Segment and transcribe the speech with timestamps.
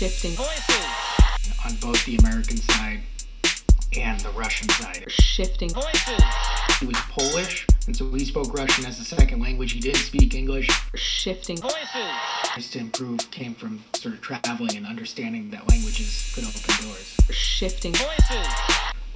[0.00, 0.86] Shifting Voices.
[1.62, 3.00] on both the American side
[3.94, 5.04] and the Russian side.
[5.08, 6.22] shifting Voices.
[6.80, 9.72] He was Polish, and so he spoke Russian as a second language.
[9.72, 10.70] He didn't speak English.
[10.94, 12.70] shifting Voices.
[12.70, 17.18] To improve came from sort of traveling and understanding that languages could open doors.
[17.30, 18.48] shifting Voices.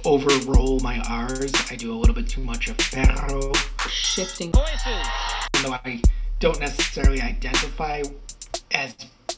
[0.05, 1.51] Overroll my R's.
[1.71, 3.51] I do a little bit too much of perro,
[3.89, 5.07] shifting Voices.
[5.55, 6.03] even though I
[6.39, 8.03] don't necessarily identify
[8.69, 8.93] as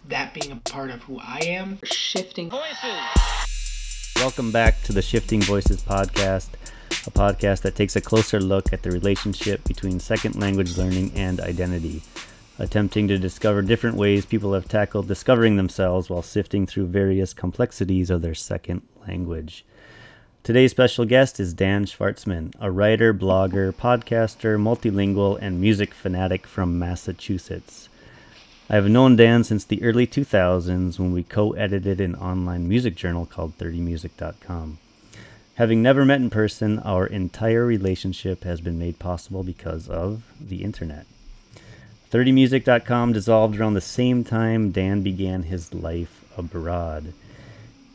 [0.10, 1.80] that being a part of who I am.
[1.84, 3.00] shifting Voices.
[4.16, 6.48] Welcome back to the Shifting Voices podcast,
[7.06, 11.42] a podcast that takes a closer look at the relationship between second language learning and
[11.42, 12.02] identity,
[12.58, 18.10] attempting to discover different ways people have tackled discovering themselves while sifting through various complexities
[18.10, 19.66] of their second language.
[20.44, 26.80] Today's special guest is Dan Schwartzman, a writer, blogger, podcaster, multilingual, and music fanatic from
[26.80, 27.87] Massachusetts.
[28.70, 32.96] I have known Dan since the early 2000s when we co edited an online music
[32.96, 34.78] journal called 30music.com.
[35.56, 40.66] Having never met in person, our entire relationship has been made possible because of the
[40.66, 41.06] internet.
[42.12, 47.14] 30music.com dissolved around the same time Dan began his life abroad.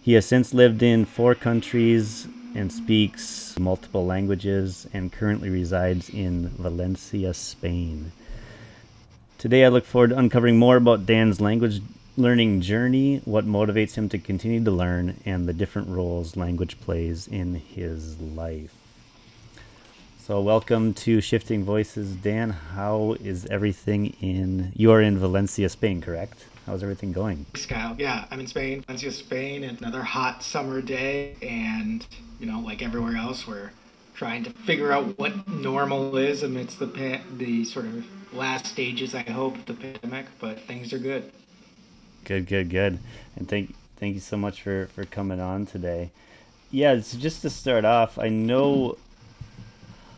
[0.01, 6.49] He has since lived in four countries and speaks multiple languages and currently resides in
[6.49, 8.13] Valencia, Spain.
[9.43, 11.83] Today, I look forward to uncovering more about Dan's language
[12.17, 17.27] learning journey, what motivates him to continue to learn, and the different roles language plays
[17.27, 18.73] in his life.
[20.21, 22.51] So, welcome to Shifting Voices, Dan.
[22.51, 24.71] How is everything in?
[24.77, 26.47] You are in Valencia, Spain, correct?
[26.65, 27.45] How's everything going?
[27.47, 27.97] Thanks, Kyle.
[27.99, 31.35] Yeah, I'm in Spain, Valencia, Spain, and another hot summer day.
[31.43, 32.07] And,
[32.39, 33.73] you know, like everywhere else, we're
[34.15, 39.23] trying to figure out what normal is amidst the the sort of last stages, I
[39.23, 40.27] hope, of the pandemic.
[40.39, 41.31] But things are good.
[42.25, 42.99] Good, good, good.
[43.37, 46.11] And thank thank you so much for for coming on today.
[46.71, 48.97] Yeah, so just to start off, I know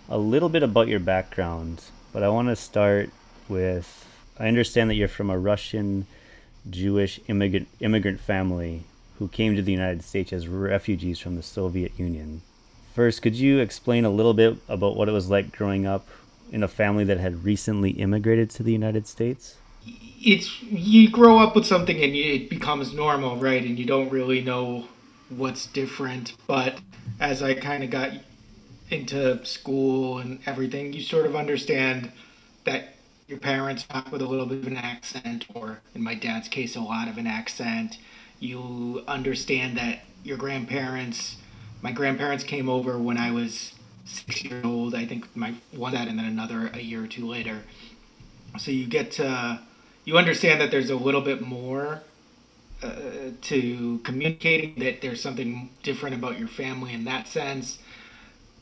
[0.09, 1.83] a little bit about your background,
[2.13, 3.11] but I want to start
[3.49, 4.07] with
[4.39, 6.07] I understand that you're from a Russian
[6.69, 8.85] Jewish immigrant immigrant family
[9.19, 12.43] who came to the United States as refugees from the Soviet Union.
[12.95, 16.07] First, could you explain a little bit about what it was like growing up
[16.55, 19.57] in a family that had recently immigrated to the United States?
[20.23, 23.63] It's you grow up with something and it becomes normal, right?
[23.63, 24.87] And you don't really know
[25.29, 26.35] what's different.
[26.47, 26.81] But
[27.19, 28.13] as I kind of got
[28.89, 32.13] into school and everything, you sort of understand
[32.65, 32.95] that
[33.27, 36.77] your parents talk with a little bit of an accent, or in my dad's case,
[36.77, 37.99] a lot of an accent.
[38.39, 41.37] You understand that your grandparents,
[41.83, 43.73] my grandparents came over when I was
[44.05, 44.95] six years old.
[44.95, 47.63] I think my one that, and then another a year or two later.
[48.59, 49.61] So you get to,
[50.05, 52.03] you understand that there's a little bit more
[52.83, 57.79] uh, to communicating that there's something different about your family in that sense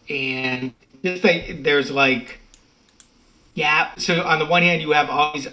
[0.09, 0.73] and
[1.03, 2.39] just like there's like
[3.55, 5.49] yeah so on the one hand you have all these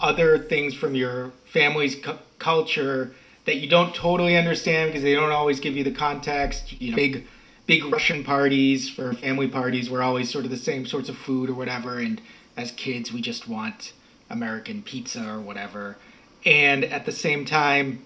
[0.00, 3.12] other things from your family's cu- culture
[3.44, 6.96] that you don't totally understand because they don't always give you the context you know
[6.96, 7.26] big
[7.66, 11.48] big russian parties for family parties were always sort of the same sorts of food
[11.48, 12.20] or whatever and
[12.56, 13.92] as kids we just want
[14.30, 15.96] american pizza or whatever
[16.44, 18.02] and at the same time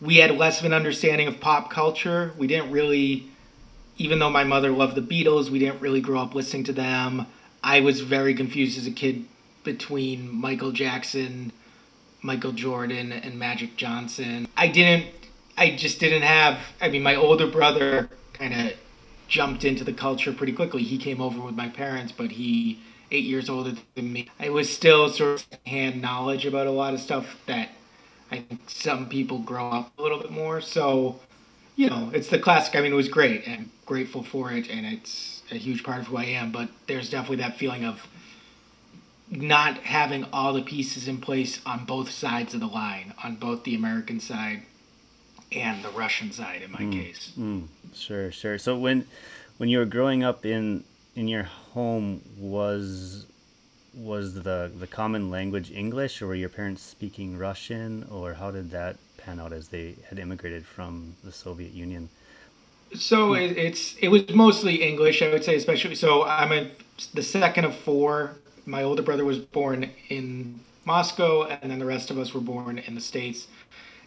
[0.00, 3.28] we had less of an understanding of pop culture we didn't really
[3.98, 7.26] even though my mother loved the Beatles, we didn't really grow up listening to them.
[7.62, 9.24] I was very confused as a kid
[9.64, 11.52] between Michael Jackson,
[12.22, 14.46] Michael Jordan, and Magic Johnson.
[14.56, 15.06] I didn't,
[15.56, 18.76] I just didn't have, I mean, my older brother kind of
[19.28, 20.82] jumped into the culture pretty quickly.
[20.82, 22.80] He came over with my parents, but he,
[23.10, 26.94] eight years older than me, I was still sort of hand knowledge about a lot
[26.94, 27.70] of stuff that
[28.30, 30.60] I think some people grow up a little bit more.
[30.60, 31.20] So,
[31.76, 32.76] you know, it's the classic.
[32.76, 36.06] I mean, it was great, and grateful for it, and it's a huge part of
[36.08, 36.50] who I am.
[36.52, 38.06] But there's definitely that feeling of
[39.28, 43.64] not having all the pieces in place on both sides of the line, on both
[43.64, 44.62] the American side
[45.52, 47.32] and the Russian side, in my case.
[47.38, 48.58] Mm, sure, sure.
[48.58, 49.06] So when
[49.58, 50.84] when you were growing up in
[51.14, 53.26] in your home, was
[53.94, 58.70] was the the common language English, or were your parents speaking Russian, or how did
[58.72, 62.08] that pan out as they had immigrated from the Soviet Union?
[62.94, 65.94] So it, it's it was mostly English, I would say, especially.
[65.94, 66.70] So I'm a,
[67.14, 68.36] the second of four.
[68.64, 72.78] My older brother was born in Moscow, and then the rest of us were born
[72.78, 73.48] in the states.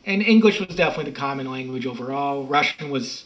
[0.05, 2.45] And English was definitely the common language overall.
[2.45, 3.25] Russian was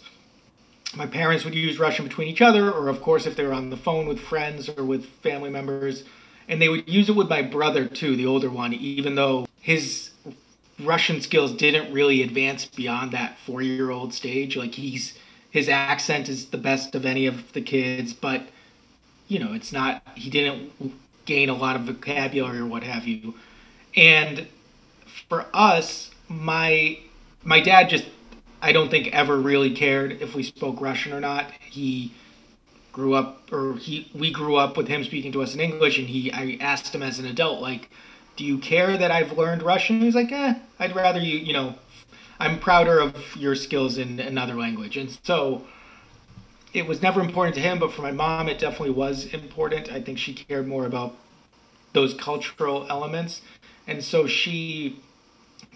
[0.96, 3.70] my parents would use Russian between each other, or of course if they were on
[3.70, 6.04] the phone with friends or with family members,
[6.48, 10.12] and they would use it with my brother too, the older one, even though his
[10.80, 14.56] Russian skills didn't really advance beyond that four year old stage.
[14.56, 15.18] Like he's
[15.50, 18.48] his accent is the best of any of the kids, but
[19.28, 20.04] you know it's not.
[20.16, 20.72] He didn't
[21.26, 23.36] gain a lot of vocabulary or what have you.
[23.96, 24.48] And
[25.30, 27.00] for us, my
[27.44, 28.06] my dad just
[28.62, 31.52] I don't think ever really cared if we spoke Russian or not.
[31.60, 32.14] He
[32.92, 36.08] grew up or he we grew up with him speaking to us in English and
[36.08, 37.90] he I asked him as an adult like
[38.36, 40.02] do you care that I've learned Russian?
[40.02, 41.76] He's like, eh, I'd rather you, you know,
[42.40, 44.98] I'm prouder of your skills in another language.
[44.98, 45.66] And so
[46.74, 49.92] it was never important to him, but for my mom, it definitely was important.
[49.92, 51.16] I think she cared more about
[51.94, 53.42] those cultural elements.
[53.86, 55.00] And so she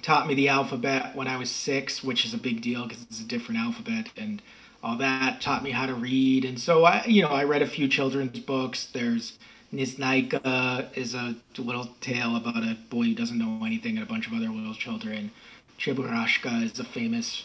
[0.02, 3.20] taught me the alphabet when I was six, which is a big deal because it's
[3.20, 4.42] a different alphabet and
[4.84, 5.42] all that.
[5.42, 6.46] Taught me how to read.
[6.46, 8.86] And so I, you know, I read a few children's books.
[8.86, 9.38] There's
[9.74, 14.28] Neznayka is a little tale about a boy who doesn't know anything and a bunch
[14.28, 15.32] of other little children.
[15.78, 17.44] Cheburashka is a famous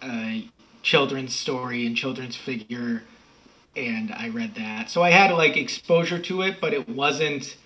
[0.00, 0.40] uh,
[0.82, 3.02] children's story and children's figure,
[3.76, 4.88] and I read that.
[4.90, 7.56] So I had like exposure to it, but it wasn't.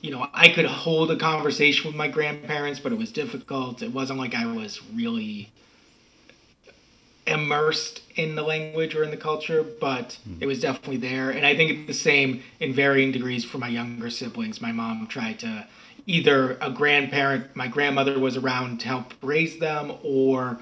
[0.00, 3.82] You know, I could hold a conversation with my grandparents, but it was difficult.
[3.82, 5.50] It wasn't like I was really
[7.26, 11.30] immersed in the language or in the culture, but it was definitely there.
[11.30, 14.60] And I think it's the same in varying degrees for my younger siblings.
[14.60, 15.66] My mom tried to
[16.06, 20.58] either a grandparent, my grandmother was around to help raise them, or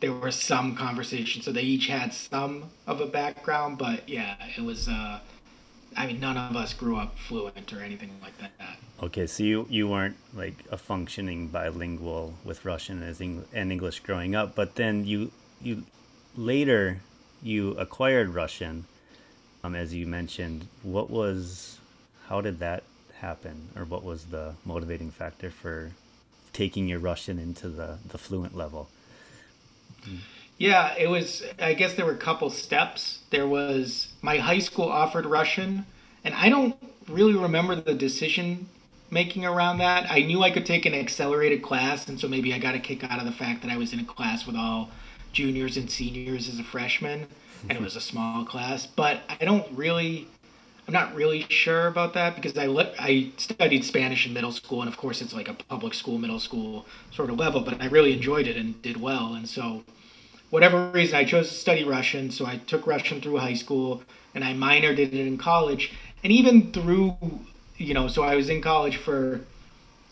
[0.00, 1.44] there were some conversations.
[1.44, 4.88] So they each had some of a background, but yeah, it was.
[4.88, 5.20] Uh,
[5.96, 8.52] I mean, none of us grew up fluent or anything like that.
[9.02, 14.00] Okay, so you, you weren't like a functioning bilingual with Russian as Eng- and English
[14.00, 15.30] growing up, but then you
[15.60, 15.84] you
[16.36, 17.00] later
[17.42, 18.84] you acquired Russian,
[19.62, 20.66] um, as you mentioned.
[20.82, 21.78] What was,
[22.26, 22.82] how did that
[23.14, 25.92] happen, or what was the motivating factor for
[26.52, 28.88] taking your Russian into the the fluent level?
[30.58, 31.44] Yeah, it was.
[31.60, 33.20] I guess there were a couple steps.
[33.30, 35.86] There was my high school offered Russian,
[36.24, 36.76] and I don't
[37.08, 38.68] really remember the decision
[39.10, 40.10] making around that.
[40.10, 43.04] I knew I could take an accelerated class, and so maybe I got a kick
[43.04, 44.90] out of the fact that I was in a class with all
[45.32, 47.28] juniors and seniors as a freshman,
[47.62, 47.84] and it mm-hmm.
[47.84, 48.84] was a small class.
[48.84, 50.26] But I don't really,
[50.88, 54.82] I'm not really sure about that because I le- I studied Spanish in middle school,
[54.82, 57.60] and of course it's like a public school, middle school sort of level.
[57.60, 59.84] But I really enjoyed it and did well, and so
[60.50, 62.30] whatever reason I chose to study Russian.
[62.30, 64.02] So I took Russian through high school,
[64.34, 65.92] and I minored in it in college,
[66.22, 67.16] and even through,
[67.76, 69.40] you know, so I was in college for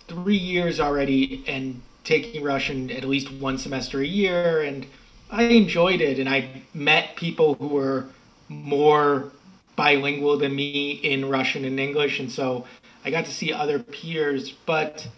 [0.09, 4.87] three years already and taking Russian at least one semester a year and
[5.31, 8.07] I enjoyed it, and I met people who were
[8.49, 9.33] more
[9.75, 12.65] bilingual than me in Russian and English, and so
[13.05, 14.51] I got to see other peers.
[14.51, 15.09] But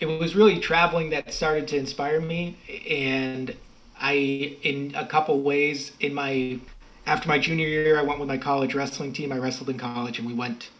[0.00, 2.58] it was really traveling that started to inspire me,
[2.88, 3.56] and
[4.00, 4.12] I,
[4.62, 6.60] in a couple ways, in my
[7.06, 9.32] after my junior year, I went with my college wrestling team.
[9.32, 10.70] I wrestled in college, and we went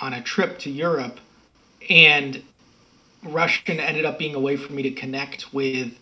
[0.00, 1.20] on a trip to Europe,
[1.88, 2.42] and
[3.22, 5.98] Russian ended up being a way for me to connect with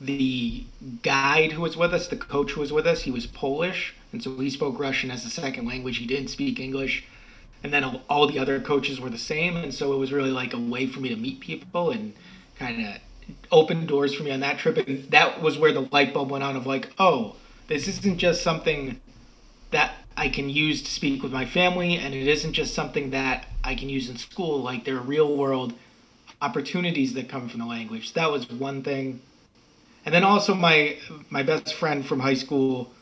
[0.00, 0.64] the
[1.02, 4.22] guide who was with us, the coach who was with us, he was Polish, and
[4.22, 5.98] so he spoke Russian as a second language.
[5.98, 7.04] He didn't speak English,
[7.62, 10.52] and then all the other coaches were the same, and so it was really like
[10.52, 12.14] a way for me to meet people and
[12.58, 13.00] kind of
[13.50, 14.76] open doors for me on that trip.
[14.76, 17.36] And that was where the light bulb went on of like, oh,
[17.68, 19.00] this isn't just something
[19.70, 23.46] that I can use to speak with my family, and it isn't just something that
[23.64, 24.60] I can use in school.
[24.60, 25.74] Like there are real world
[26.40, 28.12] opportunities that come from the language.
[28.12, 29.20] That was one thing
[30.04, 30.96] and then also my
[31.30, 32.92] my best friend from high school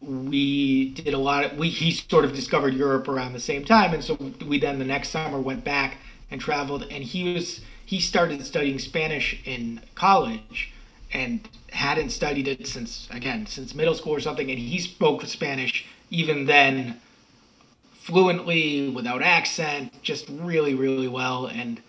[0.00, 3.94] we did a lot of we he sort of discovered Europe around the same time
[3.94, 4.14] and so
[4.46, 5.98] we then the next summer went back
[6.30, 10.72] and traveled and he was he started studying Spanish in college
[11.12, 15.86] and hadn't studied it since again since middle school or something and he spoke Spanish
[16.10, 17.00] even then
[17.92, 21.80] fluently without accent just really really well and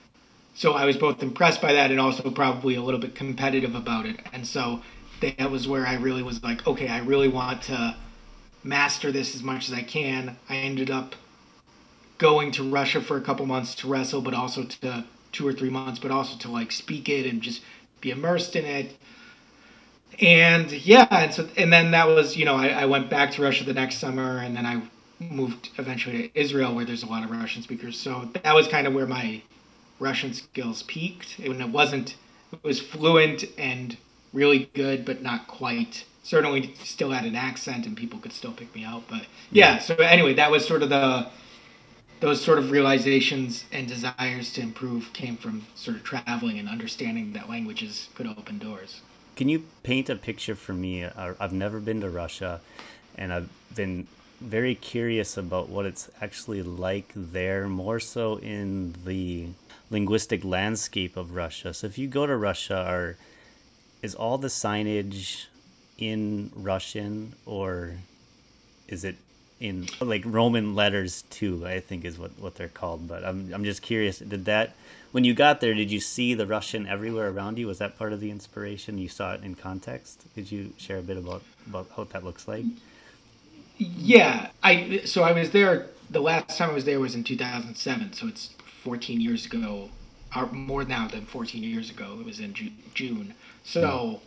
[0.60, 4.06] so I was both impressed by that and also probably a little bit competitive about
[4.06, 4.20] it.
[4.34, 4.82] And so
[5.22, 7.96] that was where I really was like, okay, I really want to
[8.62, 10.36] master this as much as I can.
[10.50, 11.16] I ended up
[12.20, 15.72] going to Russia for a couple months to wrestle, but also to two or three
[15.72, 17.62] months, but also to like speak it and just
[18.02, 18.96] be immersed in it.
[20.22, 23.42] And yeah, and so and then that was you know I, I went back to
[23.42, 24.84] Russia the next summer, and then I
[25.20, 27.98] moved eventually to Israel where there's a lot of Russian speakers.
[27.98, 29.42] So that was kind of where my
[30.00, 31.40] Russian skills peaked.
[31.40, 32.16] and it wasn't,
[32.52, 33.98] it was fluent and
[34.32, 36.06] really good, but not quite.
[36.24, 39.04] Certainly still had an accent and people could still pick me out.
[39.10, 41.28] But yeah, so anyway, that was sort of the
[42.20, 47.34] those sort of realizations and desires to improve came from sort of traveling and understanding
[47.34, 49.02] that languages could open doors.
[49.36, 51.06] Can you paint a picture for me?
[51.06, 52.60] I've never been to Russia,
[53.18, 54.08] and I've been
[54.42, 59.48] very curious about what it's actually like there, more so in the
[59.90, 61.74] linguistic landscape of Russia.
[61.74, 63.18] So if you go to Russia, are
[64.02, 65.46] is all the signage
[65.98, 67.96] in Russian or
[68.88, 69.18] is it
[69.60, 71.66] in like Roman letters too?
[71.66, 73.08] I think is what, what they're called.
[73.08, 74.20] But I'm I'm just curious.
[74.20, 74.76] Did that
[75.12, 75.74] when you got there?
[75.74, 77.68] Did you see the Russian everywhere around you?
[77.68, 78.98] Was that part of the inspiration?
[78.98, 80.24] You saw it in context.
[80.36, 82.66] Could you share a bit about about what that looks like?
[83.78, 85.88] Yeah, I so I was there.
[86.10, 88.14] The last time I was there was in 2007.
[88.14, 89.90] So it's 14 years ago,
[90.36, 92.18] or more now than 14 years ago.
[92.20, 93.34] It was in Ju- June.
[93.64, 94.22] So.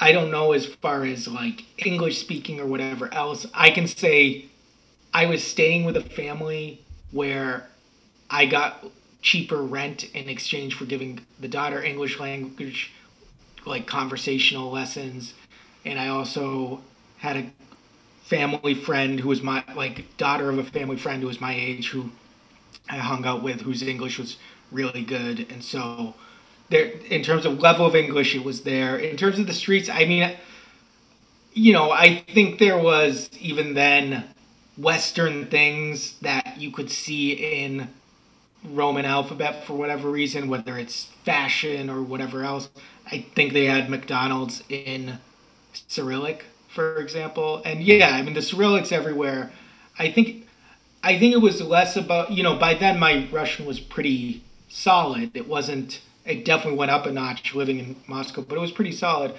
[0.00, 3.46] I don't know as far as like English speaking or whatever else.
[3.52, 4.46] I can say
[5.12, 7.68] I was staying with a family where
[8.30, 8.84] I got
[9.22, 12.92] cheaper rent in exchange for giving the daughter English language
[13.66, 15.34] like conversational lessons
[15.84, 16.82] and I also
[17.18, 17.50] had a
[18.22, 21.88] family friend who was my like daughter of a family friend who was my age
[21.88, 22.10] who
[22.88, 24.36] I hung out with whose English was
[24.70, 26.14] really good and so
[26.70, 28.96] there in terms of level of English, it was there.
[28.96, 30.32] In terms of the streets, I mean,
[31.54, 34.24] you know, I think there was even then
[34.76, 37.88] Western things that you could see in
[38.64, 42.68] Roman alphabet for whatever reason, whether it's fashion or whatever else.
[43.10, 45.18] I think they had McDonald's in
[45.72, 49.50] Cyrillic, for example, and yeah, I mean the Cyrillic's everywhere.
[49.98, 50.46] I think,
[51.02, 55.30] I think it was less about you know by then my Russian was pretty solid.
[55.34, 58.92] It wasn't it definitely went up a notch living in Moscow, but it was pretty
[58.92, 59.34] solid.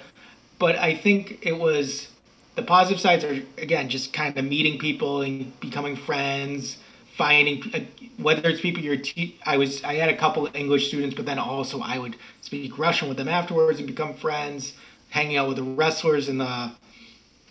[0.58, 2.08] But I think it was
[2.56, 6.78] the positive sides are again just kind of meeting people and becoming friends,
[7.16, 7.80] finding uh,
[8.18, 8.96] whether it's people you're.
[8.96, 12.16] Te- I was I had a couple of English students, but then also I would
[12.40, 14.74] speak Russian with them afterwards and become friends,
[15.10, 16.72] hanging out with the wrestlers in the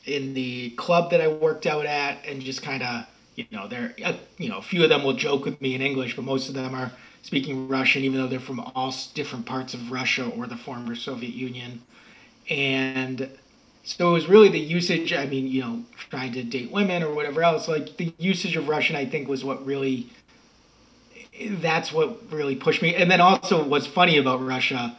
[0.06, 3.06] in the club that I worked out at, and just kind of
[3.36, 5.82] you know they're uh, you know a few of them will joke with me in
[5.82, 9.74] English, but most of them are speaking Russian, even though they're from all different parts
[9.74, 11.82] of Russia or the former Soviet Union.
[12.50, 13.30] And
[13.84, 17.14] so it was really the usage, I mean, you know, trying to date women or
[17.14, 20.10] whatever else, like the usage of Russian, I think, was what really,
[21.40, 22.96] that's what really pushed me.
[22.96, 24.98] And then also what's funny about Russia,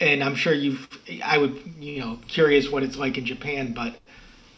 [0.00, 0.88] and I'm sure you've,
[1.24, 3.96] I would, you know, curious what it's like in Japan, but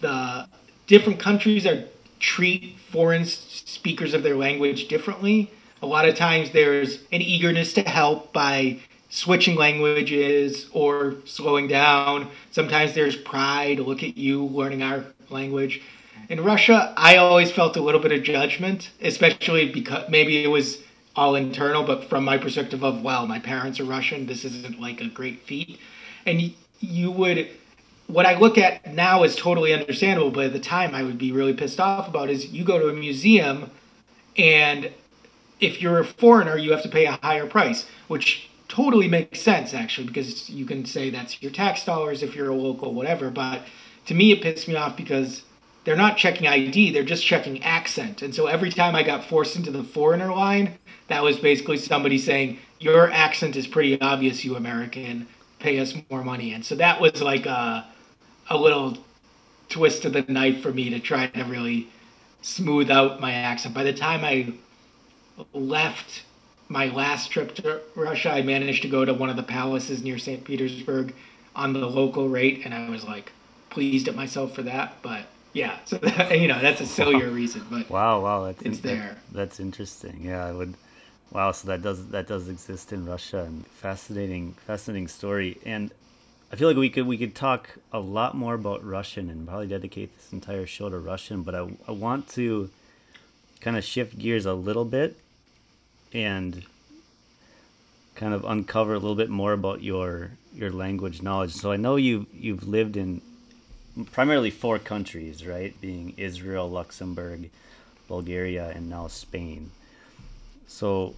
[0.01, 0.49] the
[0.87, 1.85] different countries are
[2.19, 5.51] treat foreign speakers of their language differently
[5.85, 8.79] a lot of times there's an eagerness to help by
[9.11, 12.31] switching languages or slowing down.
[12.51, 13.79] Sometimes there's pride.
[13.79, 15.83] Look at you learning our language.
[16.31, 20.79] In Russia, I always felt a little bit of judgment, especially because maybe it was
[21.15, 25.03] all internal, but from my perspective of, well, my parents are Russian, this isn't like
[25.03, 25.79] a great feat.
[26.25, 27.49] And you would,
[28.07, 31.31] what I look at now is totally understandable, but at the time I would be
[31.31, 33.71] really pissed off about is you go to a museum
[34.37, 34.91] and
[35.67, 39.75] if you're a foreigner, you have to pay a higher price, which totally makes sense
[39.75, 43.31] actually, because you can say that's your tax dollars if you're a local, whatever.
[43.31, 43.63] But
[44.07, 45.43] to me, it pissed me off because
[45.85, 48.23] they're not checking ID, they're just checking accent.
[48.23, 50.79] And so every time I got forced into the foreigner line,
[51.09, 55.27] that was basically somebody saying, Your accent is pretty obvious, you American,
[55.59, 56.53] pay us more money.
[56.53, 57.87] And so that was like a,
[58.49, 58.99] a little
[59.69, 61.89] twist of the knife for me to try to really
[62.43, 63.75] smooth out my accent.
[63.75, 64.53] By the time I
[65.53, 66.23] left
[66.69, 70.19] my last trip to Russia, I managed to go to one of the palaces near
[70.19, 70.45] St.
[70.45, 71.15] Petersburg
[71.55, 73.33] on the local rate, and I was like
[73.71, 75.03] pleased at myself for that.
[75.03, 78.79] But yeah, so that, you know that's a sillier reason, but wow, wow, that's it's
[78.79, 79.17] in, there.
[79.31, 80.21] That, that's interesting.
[80.23, 80.75] Yeah, I would.
[81.33, 85.59] Wow, so that does that does exist in Russia, and fascinating, fascinating story.
[85.65, 85.91] And
[86.53, 89.67] I feel like we could we could talk a lot more about Russian and probably
[89.67, 91.43] dedicate this entire show to Russian.
[91.43, 92.71] But I I want to
[93.61, 95.17] kind of shift gears a little bit
[96.15, 96.63] and
[98.15, 101.53] kind of uncover a little bit more about your your language knowledge.
[101.53, 103.21] So I know you you've lived in
[104.13, 105.79] primarily four countries, right?
[105.81, 107.51] Being Israel, Luxembourg,
[108.09, 109.71] Bulgaria, and now Spain.
[110.67, 111.15] So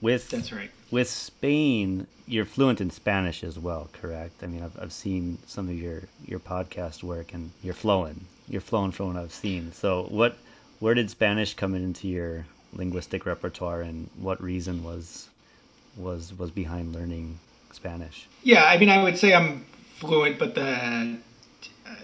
[0.00, 0.70] with That's right.
[0.90, 4.44] With Spain, you're fluent in Spanish as well, correct?
[4.44, 8.26] I mean, I've, I've seen some of your your podcast work, and you're flowing.
[8.48, 9.72] You're flowing from what I've seen.
[9.72, 10.36] So, what,
[10.78, 15.28] where did Spanish come into your linguistic repertoire and what reason was
[15.96, 17.38] was was behind learning
[17.72, 18.26] Spanish?
[18.42, 19.66] Yeah, I mean, I would say I'm
[19.96, 21.18] fluent, but the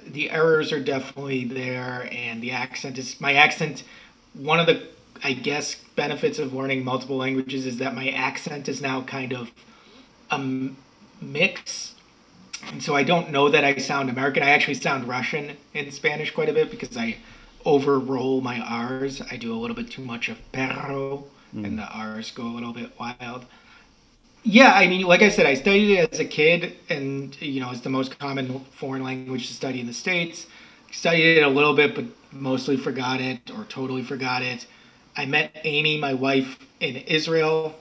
[0.06, 3.84] the errors are definitely there, and the accent is my accent.
[4.34, 4.86] One of the
[5.22, 9.52] I guess benefits of learning multiple languages is that my accent is now kind of
[10.30, 10.70] a
[11.20, 11.94] mix.
[12.70, 14.42] And so I don't know that I sound American.
[14.42, 17.16] I actually sound Russian in Spanish quite a bit because I
[17.64, 19.20] over roll my R's.
[19.30, 21.64] I do a little bit too much of perro, hmm.
[21.64, 23.46] and the R's go a little bit wild.
[24.42, 27.70] Yeah, I mean, like I said, I studied it as a kid, and you know,
[27.70, 30.46] it's the most common foreign language to study in the states.
[30.90, 34.66] Studied it a little bit, but mostly forgot it or totally forgot it.
[35.16, 37.76] I met Amy, my wife, in Israel,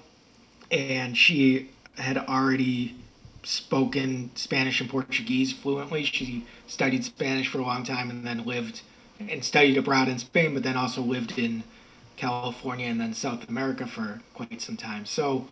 [0.69, 2.95] and she had already
[3.43, 6.03] spoken Spanish and Portuguese fluently.
[6.03, 8.81] She studied Spanish for a long time and then lived
[9.19, 11.63] and studied abroad in Spain, but then also lived in
[12.15, 15.05] California and then South America for quite some time.
[15.05, 15.47] So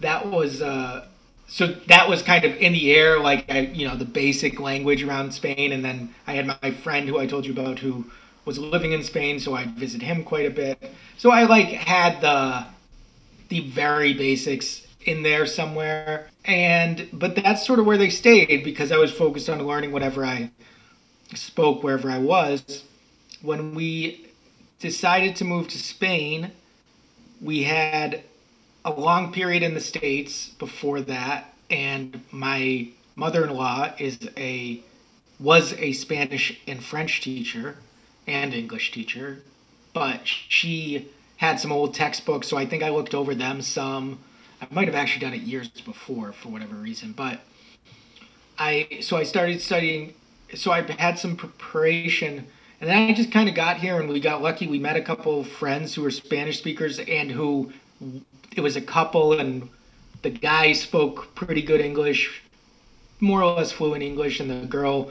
[0.00, 1.06] that was uh,
[1.46, 5.02] so that was kind of in the air, like I, you know, the basic language
[5.02, 5.72] around Spain.
[5.72, 8.06] And then I had my friend who I told you about who
[8.44, 10.92] was living in Spain, so I'd visit him quite a bit.
[11.18, 12.66] So I like had the
[13.48, 16.28] the very basics in there somewhere.
[16.44, 20.24] And but that's sort of where they stayed because I was focused on learning whatever
[20.24, 20.50] I
[21.34, 22.84] spoke wherever I was.
[23.42, 24.28] When we
[24.78, 26.52] decided to move to Spain,
[27.40, 28.22] we had
[28.84, 34.80] a long period in the states before that and my mother-in-law is a
[35.38, 37.76] was a Spanish and French teacher
[38.26, 39.42] and English teacher,
[39.94, 41.08] but she
[41.38, 44.18] had some old textbooks, so I think I looked over them some.
[44.60, 47.40] I might have actually done it years before for whatever reason, but
[48.58, 50.14] I so I started studying.
[50.54, 52.46] So I had some preparation,
[52.80, 54.66] and then I just kind of got here, and we got lucky.
[54.66, 57.72] We met a couple of friends who were Spanish speakers, and who
[58.56, 59.68] it was a couple, and
[60.22, 62.42] the guy spoke pretty good English,
[63.20, 65.10] more or less fluent English, and the girl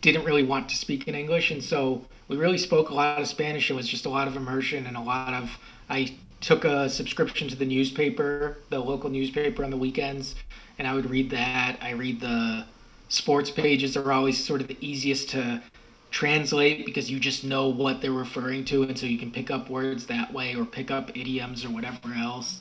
[0.00, 3.26] didn't really want to speak in English, and so we really spoke a lot of
[3.26, 3.70] Spanish.
[3.70, 7.48] It was just a lot of immersion and a lot of I took a subscription
[7.48, 10.34] to the newspaper, the local newspaper on the weekends,
[10.78, 11.78] and I would read that.
[11.80, 12.66] I read the
[13.14, 15.62] sports pages are always sort of the easiest to
[16.10, 19.70] translate because you just know what they're referring to and so you can pick up
[19.70, 22.60] words that way or pick up idioms or whatever else.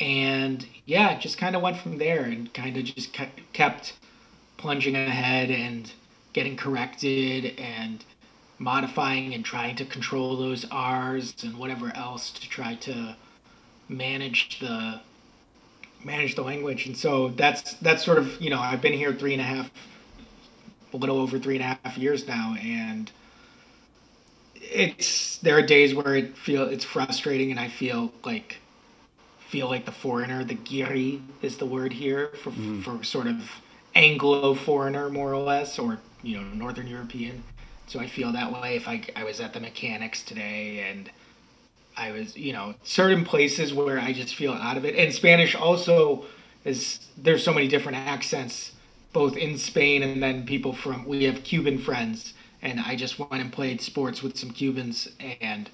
[0.00, 3.16] And yeah just kind of went from there and kind of just
[3.52, 3.94] kept
[4.56, 5.90] plunging ahead and
[6.32, 8.04] getting corrected and
[8.58, 13.16] modifying and trying to control those r's and whatever else to try to
[13.88, 15.00] manage the
[16.04, 16.86] manage the language.
[16.86, 19.70] And so that's that's sort of you know i've been here three and a half
[20.92, 22.56] a little over three and a half years now.
[22.60, 23.10] And
[24.60, 28.58] it's there are days where it feel it's frustrating and i feel like
[29.38, 32.82] feel like the foreigner the guiri is the word here for mm.
[32.82, 33.60] for sort of
[33.94, 37.42] anglo foreigner more or less or you know northern european.
[37.86, 41.10] So i feel that way if i, I was at the mechanics today and
[41.98, 44.94] I was, you know, certain places where I just feel out of it.
[44.94, 46.24] And Spanish also
[46.64, 48.72] is there's so many different accents
[49.12, 53.42] both in Spain and then people from we have Cuban friends and I just went
[53.42, 55.08] and played sports with some Cubans
[55.40, 55.70] and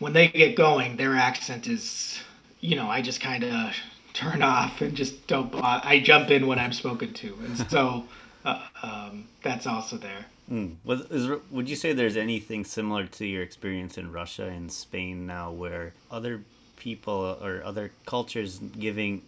[0.00, 2.20] when they get going their accent is
[2.60, 3.74] you know I just kind of
[4.12, 8.04] turn off and just don't I jump in when I'm spoken to and so
[8.44, 10.26] uh, um, that's also there.
[10.50, 10.76] Mm.
[10.84, 15.26] Was, is, would you say there's anything similar to your experience in Russia and Spain
[15.26, 16.42] now, where other
[16.76, 19.22] people or other cultures giving,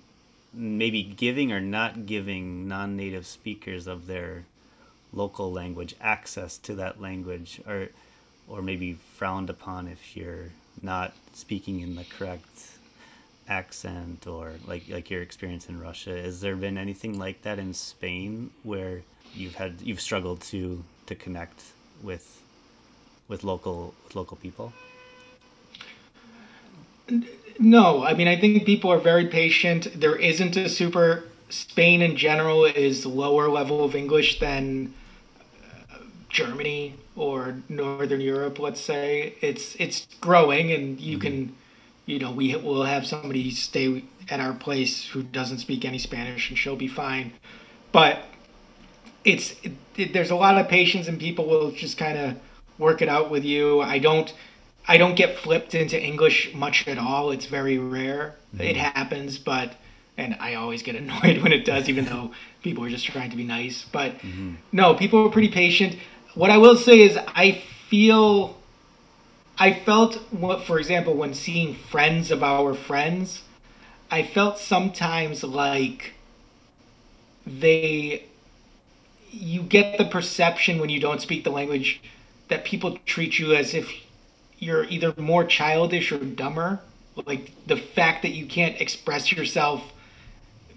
[0.52, 4.44] maybe giving or not giving non-native speakers of their
[5.12, 7.88] local language access to that language, or
[8.48, 10.50] or maybe frowned upon if you're
[10.82, 12.72] not speaking in the correct
[13.48, 16.10] accent or like like your experience in Russia.
[16.10, 19.00] Has there been anything like that in Spain where
[19.34, 21.62] you've had you've struggled to to connect
[22.02, 22.42] with
[23.28, 24.72] with local with local people?
[27.58, 29.88] No, I mean I think people are very patient.
[29.94, 34.92] There isn't a super Spain in general is lower level of English than
[35.92, 38.58] uh, Germany or Northern Europe.
[38.58, 41.26] Let's say it's it's growing, and you mm-hmm.
[41.26, 41.56] can,
[42.04, 46.48] you know, we will have somebody stay at our place who doesn't speak any Spanish,
[46.48, 47.32] and she'll be fine.
[47.92, 48.24] But
[49.26, 52.36] it's it, it, there's a lot of patience and people will just kind of
[52.78, 53.82] work it out with you.
[53.82, 54.32] I don't
[54.88, 57.32] I don't get flipped into English much at all.
[57.32, 58.36] It's very rare.
[58.54, 58.62] Mm-hmm.
[58.62, 59.74] It happens, but
[60.16, 62.30] and I always get annoyed when it does, even though
[62.62, 63.84] people are just trying to be nice.
[63.84, 64.54] But mm-hmm.
[64.72, 65.96] no, people are pretty patient.
[66.34, 68.58] What I will say is, I feel,
[69.58, 73.42] I felt, what, for example, when seeing friends of our friends,
[74.10, 76.12] I felt sometimes like
[77.46, 78.26] they
[79.30, 82.00] you get the perception when you don't speak the language
[82.48, 83.92] that people treat you as if
[84.58, 86.80] you're either more childish or dumber.
[87.26, 89.92] Like the fact that you can't express yourself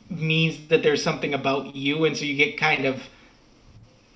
[0.10, 3.04] means that there's something about you, and so you get kind of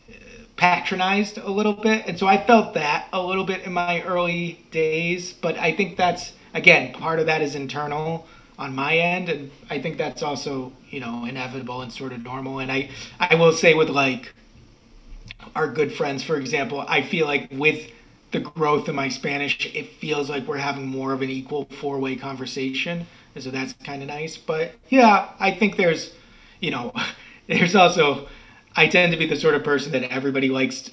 [0.09, 0.13] uh,
[0.55, 2.05] patronized a little bit.
[2.07, 5.97] And so I felt that a little bit in my early days, but I think
[5.97, 10.73] that's again part of that is internal on my end and I think that's also,
[10.89, 12.89] you know, inevitable and sort of normal and I
[13.19, 14.33] I will say with like
[15.55, 17.89] our good friends for example, I feel like with
[18.31, 22.15] the growth of my Spanish, it feels like we're having more of an equal four-way
[22.15, 23.05] conversation.
[23.35, 26.13] And so that's kind of nice, but yeah, I think there's,
[26.59, 26.93] you know,
[27.47, 28.27] there's also
[28.75, 30.89] I tend to be the sort of person that everybody likes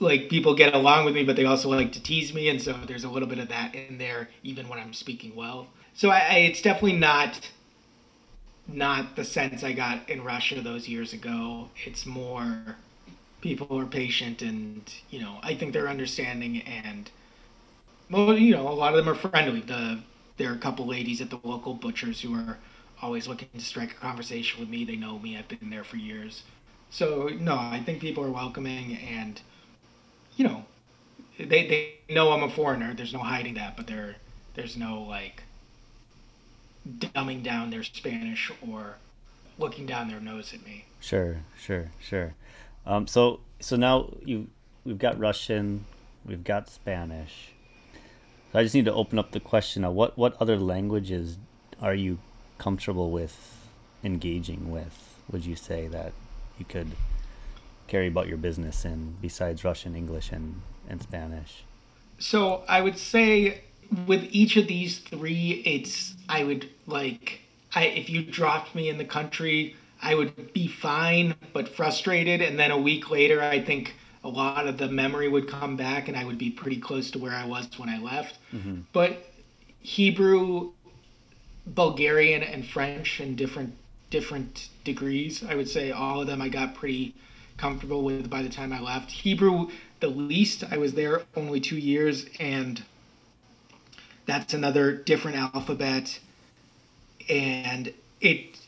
[0.00, 2.72] like people get along with me, but they also like to tease me, and so
[2.86, 5.68] there's a little bit of that in there, even when I'm speaking well.
[5.98, 7.50] So I, I, it's definitely not
[8.68, 11.70] not the sense I got in Russia those years ago.
[11.84, 12.76] It's more
[13.40, 17.10] people are patient, and you know I think they're understanding, and
[18.08, 19.60] well, you know a lot of them are friendly.
[19.60, 19.98] The
[20.36, 22.58] there are a couple ladies at the local butchers who are
[23.02, 24.84] always looking to strike a conversation with me.
[24.84, 25.36] They know me.
[25.36, 26.44] I've been there for years.
[26.90, 29.40] So no, I think people are welcoming and
[30.36, 30.64] you know,
[31.40, 32.94] they they know I'm a foreigner.
[32.94, 34.14] There's no hiding that, but there
[34.54, 35.42] there's no like
[36.88, 38.96] dumbing down their Spanish or
[39.58, 40.84] looking down their nose at me.
[41.00, 42.34] Sure, sure, sure.
[42.86, 44.48] Um, so so now you
[44.84, 45.84] we've got Russian,
[46.24, 47.52] we've got Spanish.
[48.52, 49.90] So I just need to open up the question now.
[49.90, 51.38] What what other languages
[51.80, 52.18] are you
[52.56, 53.58] comfortable with
[54.02, 55.20] engaging with?
[55.30, 56.12] Would you say that
[56.58, 56.88] you could
[57.86, 61.64] carry about your business in besides Russian, English, and, and Spanish?
[62.18, 63.62] So I would say
[64.06, 67.40] with each of these three, it's I would like
[67.74, 72.58] I if you dropped me in the country, I would be fine but frustrated, and
[72.58, 76.16] then a week later, I think a lot of the memory would come back, and
[76.16, 78.36] I would be pretty close to where I was when I left.
[78.52, 78.80] Mm-hmm.
[78.92, 79.30] But
[79.80, 80.72] Hebrew,
[81.66, 83.74] Bulgarian, and French in different
[84.10, 87.14] different degrees, I would say all of them I got pretty
[87.56, 89.10] comfortable with by the time I left.
[89.10, 89.68] Hebrew,
[90.00, 90.64] the least.
[90.70, 92.82] I was there only two years, and
[94.28, 96.20] that's another different alphabet.
[97.28, 98.60] And it,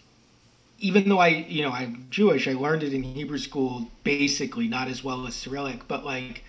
[0.80, 4.88] even though I, you know, I'm Jewish, I learned it in Hebrew school basically, not
[4.88, 6.42] as well as Cyrillic, but like,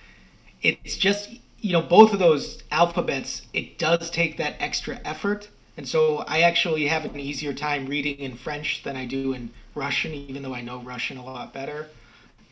[0.63, 5.49] it's just, you know, both of those alphabets, it does take that extra effort.
[5.77, 9.51] And so I actually have an easier time reading in French than I do in
[9.75, 11.87] Russian, even though I know Russian a lot better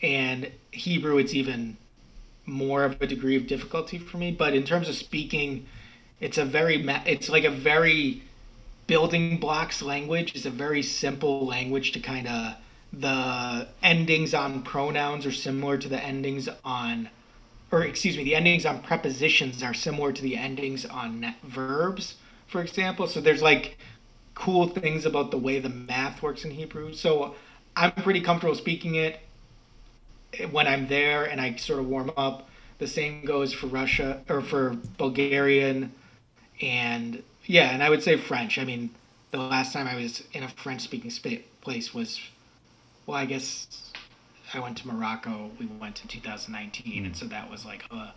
[0.02, 1.78] and Hebrew, it's even
[2.45, 4.32] more of a degree of difficulty for me.
[4.32, 5.65] But in terms of speaking,
[6.19, 8.23] it's a very it's like a very
[8.88, 10.36] building blocks language.
[10.36, 12.55] It's a very simple language to kind of
[12.91, 17.10] the endings on pronouns are similar to the endings on
[17.71, 22.15] or excuse me the endings on prepositions are similar to the endings on verbs
[22.47, 23.77] for example so there's like
[24.34, 27.36] cool things about the way the math works in hebrew so
[27.75, 29.19] i'm pretty comfortable speaking it
[30.34, 32.49] eh, when I'm there and I sort of warm up.
[32.77, 35.91] The same goes for Russia or for Bulgarian
[36.62, 38.58] and yeah, and I would say French.
[38.58, 38.91] I mean,
[39.32, 42.19] the last time I was in a French speaking sp- place was,
[43.06, 43.91] well, I guess
[44.54, 45.52] I went to Morocco.
[45.60, 47.06] We went in 2019, mm.
[47.06, 48.13] and so that was like a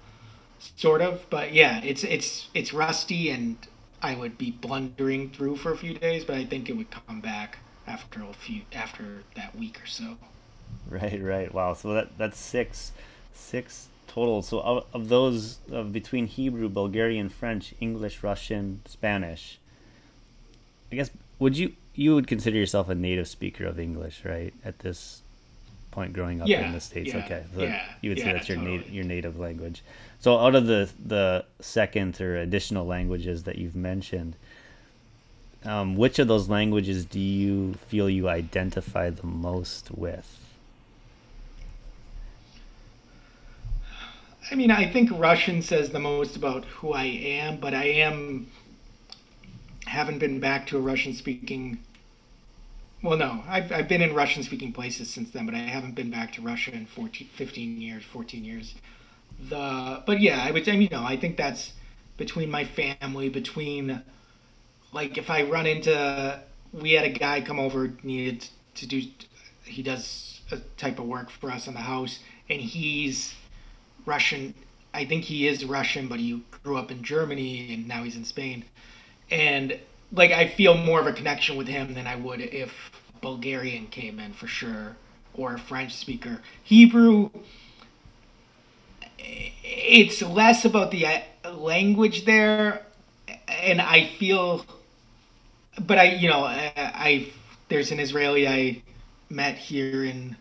[0.77, 1.27] sort of.
[1.31, 3.57] But yeah, it's it's it's rusty, and
[4.03, 7.21] I would be blundering through for a few days, but I think it would come
[7.21, 10.17] back after a few after that week or so.
[10.89, 11.53] Right, right.
[11.53, 11.75] Wow.
[11.75, 12.93] So that that's six,
[13.33, 14.43] six total.
[14.43, 19.59] So of, of those of between Hebrew, Bulgarian, French, English, Russian, Spanish.
[20.91, 24.53] I guess would you you would consider yourself a native speaker of English, right?
[24.65, 25.23] At this
[25.91, 27.45] point, growing up yeah, in the states, yeah, okay.
[27.55, 28.79] So yeah, you would say that's your totally.
[28.79, 29.83] native your native language.
[30.21, 34.37] So out of the the second or additional languages that you've mentioned,
[35.65, 40.42] um, which of those languages do you feel you identify the most with?
[44.51, 48.49] I mean, I think Russian says the most about who I am, but I am
[49.87, 51.79] haven't been back to a Russian speaking.
[53.03, 56.11] Well, no, I've, I've been in Russian speaking places since then, but I haven't been
[56.11, 58.75] back to Russia in 14, 15 years, 14 years.
[59.49, 61.73] The but yeah, I would say you know I think that's
[62.17, 64.03] between my family, between
[64.93, 66.41] like if I run into
[66.73, 69.03] we had a guy come over needed to do
[69.65, 73.35] he does a type of work for us in the house and he's
[74.07, 74.55] Russian.
[74.95, 78.25] I think he is Russian, but he grew up in Germany and now he's in
[78.25, 78.65] Spain.
[79.31, 79.79] And
[80.13, 84.19] like I feel more of a connection with him than I would if Bulgarian came
[84.19, 84.97] in for sure
[85.35, 86.43] or a French speaker.
[86.63, 87.31] Hebrew
[89.65, 92.85] it's less about the uh, language there,
[93.49, 94.65] and I feel,
[95.81, 97.33] but I, you know, I, I
[97.69, 98.83] there's an Israeli I
[99.31, 100.37] met here in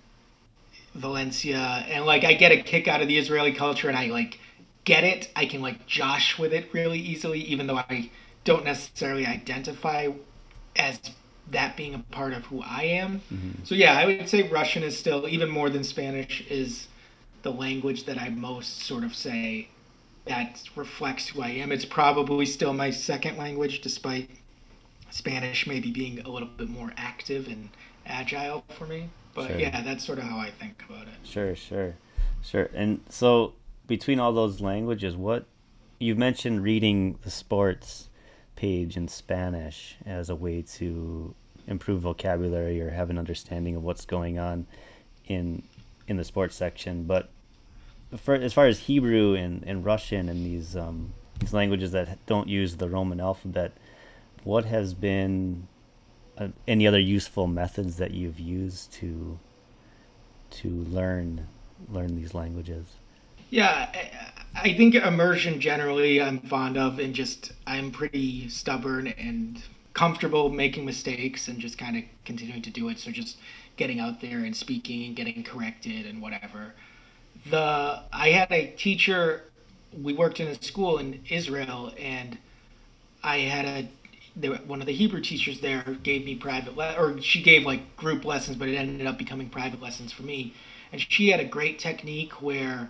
[0.93, 4.39] Valencia, and like I get a kick out of the Israeli culture, and I like
[4.83, 5.29] get it.
[5.35, 8.09] I can like josh with it really easily, even though I
[8.43, 10.09] don't necessarily identify
[10.75, 10.99] as
[11.49, 13.21] that being a part of who I am.
[13.31, 13.63] Mm-hmm.
[13.63, 16.87] So yeah, I would say Russian is still even more than Spanish is
[17.43, 19.69] the language that I most sort of say
[20.25, 21.71] that reflects who I am.
[21.71, 24.29] It's probably still my second language, despite
[25.09, 27.69] Spanish maybe being a little bit more active and
[28.05, 29.09] agile for me.
[29.33, 29.59] But Sure.
[29.59, 31.13] yeah, that's sort of how I think about it.
[31.23, 31.95] Sure, sure,
[32.43, 32.69] sure.
[32.73, 33.53] And so,
[33.87, 35.45] between all those languages, what
[35.99, 38.09] you mentioned reading the sports
[38.55, 41.33] page in Spanish as a way to
[41.67, 44.65] improve vocabulary or have an understanding of what's going on
[45.27, 45.63] in
[46.07, 47.03] in the sports section.
[47.03, 47.29] But
[48.17, 52.47] for, as far as Hebrew and, and Russian and these um, these languages that don't
[52.49, 53.71] use the Roman alphabet,
[54.43, 55.67] what has been
[56.37, 59.37] uh, any other useful methods that you've used to
[60.51, 61.47] to learn
[61.89, 62.85] learn these languages?
[63.49, 64.11] Yeah, I,
[64.55, 69.61] I think immersion generally I'm fond of, and just I'm pretty stubborn and
[69.93, 72.97] comfortable making mistakes and just kind of continuing to do it.
[72.97, 73.37] So just
[73.75, 76.73] getting out there and speaking and getting corrected and whatever.
[77.49, 79.43] The I had a teacher.
[79.99, 82.37] We worked in a school in Israel, and
[83.23, 83.89] I had a
[84.35, 88.23] one of the Hebrew teachers there gave me private le- or she gave like group
[88.25, 90.53] lessons, but it ended up becoming private lessons for me.
[90.91, 92.89] And she had a great technique where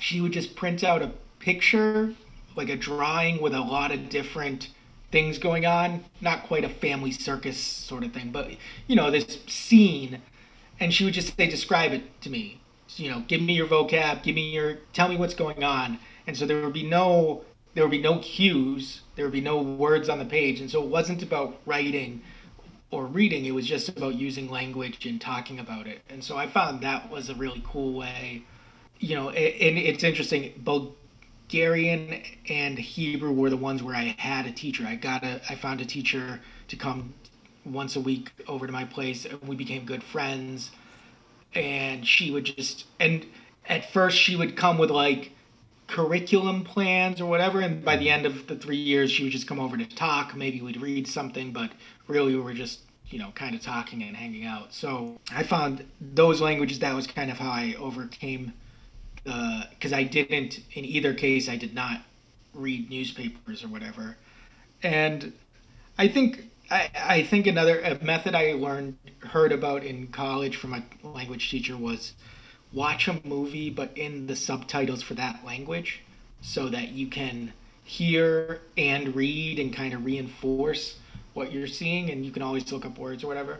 [0.00, 2.14] she would just print out a picture,
[2.56, 4.68] like a drawing with a lot of different
[5.10, 6.04] things going on.
[6.20, 8.50] Not quite a family circus sort of thing, but
[8.86, 10.22] you know, this scene.
[10.80, 12.60] And she would just say, describe it to me.
[12.96, 15.98] You know, give me your vocab, give me your, tell me what's going on.
[16.26, 19.60] And so there would be no, there would be no cues, there would be no
[19.60, 20.60] words on the page.
[20.60, 22.22] And so it wasn't about writing
[22.90, 26.02] or reading, it was just about using language and talking about it.
[26.10, 28.44] And so I found that was a really cool way
[29.02, 30.52] you know, and it's interesting.
[30.62, 34.86] Bulgarian and Hebrew were the ones where I had a teacher.
[34.86, 37.14] I got a, I found a teacher to come
[37.64, 40.70] once a week over to my place, we became good friends.
[41.54, 43.26] And she would just, and
[43.68, 45.32] at first she would come with like
[45.92, 49.46] curriculum plans or whatever, and by the end of the three years, she would just
[49.46, 50.34] come over to talk.
[50.34, 51.70] Maybe we'd read something, but
[52.08, 54.72] really we were just you know kind of talking and hanging out.
[54.72, 58.54] So I found those languages that was kind of how I overcame
[59.24, 62.00] the because I didn't in either case I did not
[62.54, 64.16] read newspapers or whatever,
[64.82, 65.32] and
[65.98, 70.82] I think I, I think another method I learned heard about in college from a
[71.06, 72.14] language teacher was
[72.72, 76.02] watch a movie but in the subtitles for that language
[76.40, 77.52] so that you can
[77.84, 80.98] hear and read and kind of reinforce
[81.34, 83.58] what you're seeing and you can always look up words or whatever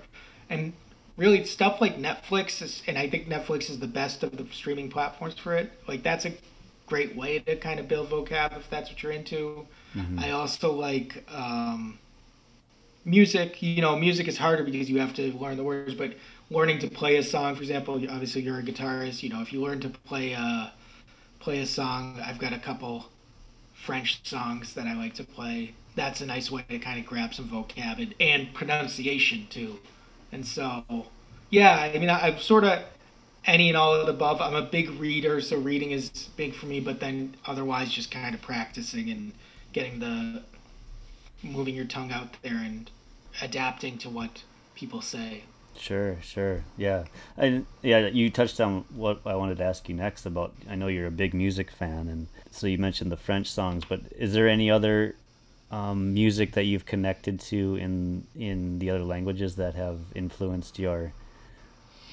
[0.49, 0.73] and
[1.17, 4.89] really stuff like Netflix is, and I think Netflix is the best of the streaming
[4.91, 5.73] platforms for it.
[5.87, 6.33] Like that's a
[6.87, 9.67] great way to kind of build vocab if that's what you're into.
[10.19, 11.99] I also like um,
[13.05, 13.63] music.
[13.63, 16.15] You know, music is harder because you have to learn the words, but
[16.53, 19.23] learning to play a song, for example, obviously you're a guitarist.
[19.23, 20.73] You know, if you learn to play a
[21.41, 23.07] play a song, I've got a couple
[23.75, 25.75] French songs that I like to play.
[25.97, 29.79] That's a nice way to kind of grab some vocab and, and pronunciation too.
[30.31, 30.85] And so,
[31.51, 32.83] yeah, I mean, I, I'm sort of
[33.45, 34.41] any and all of the above.
[34.41, 36.81] I'm a big reader, so reading is big for me.
[36.81, 39.33] But then otherwise, just kind of practicing and
[39.73, 40.43] getting the
[41.43, 42.91] moving your tongue out there and
[43.41, 45.43] adapting to what people say.
[45.83, 46.63] Sure, sure.
[46.77, 47.07] Yeah.
[47.37, 50.87] And yeah, you touched on what I wanted to ask you next about I know
[50.87, 54.49] you're a big music fan and so you mentioned the French songs, but is there
[54.49, 55.17] any other
[55.73, 61.13] um, music that you've connected to in in the other languages that have influenced your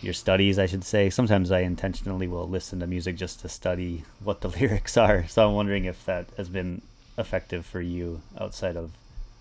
[0.01, 1.11] your studies, I should say.
[1.11, 5.27] Sometimes I intentionally will listen to music just to study what the lyrics are.
[5.27, 6.81] So I'm wondering if that has been
[7.19, 8.89] effective for you outside of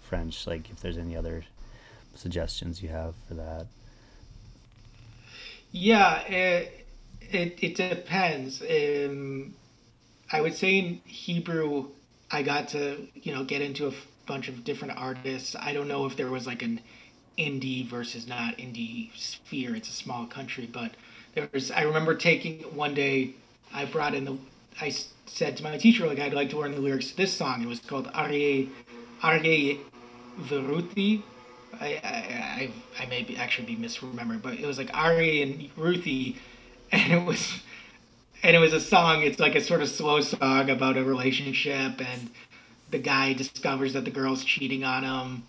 [0.02, 1.44] French, like if there's any other
[2.14, 3.68] suggestions you have for that.
[5.72, 6.86] Yeah, it
[7.20, 8.62] it, it depends.
[8.62, 9.54] Um,
[10.32, 11.88] I would say in Hebrew,
[12.30, 15.56] I got to you know get into a f- bunch of different artists.
[15.56, 16.80] I don't know if there was like an
[17.38, 19.74] indie versus not indie sphere.
[19.76, 20.92] It's a small country, but
[21.34, 21.70] there was.
[21.70, 23.34] I remember taking one day.
[23.72, 24.38] I brought in the.
[24.80, 24.90] I
[25.26, 27.62] said to my teacher like I'd like to learn the lyrics to this song.
[27.62, 28.68] It was called Arye
[29.22, 29.80] Arye
[30.40, 31.22] Veruti.
[31.80, 35.70] I, I, I, I may be actually be misremembering, but it was like Ari and
[35.76, 36.36] Ruthie,
[36.92, 37.60] and it was
[38.42, 39.22] and it was a song.
[39.22, 42.30] It's like a sort of slow song about a relationship, and
[42.90, 45.44] the guy discovers that the girl's cheating on him,